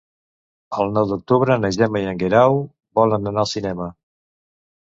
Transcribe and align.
El 0.83 0.93
nou 0.95 1.05
d'octubre 1.11 1.57
na 1.65 1.71
Gemma 1.77 2.03
i 2.05 2.09
en 2.13 2.21
Guerau 2.23 2.57
volen 3.01 3.33
anar 3.33 3.45
al 3.45 3.51
cinema. 3.55 3.93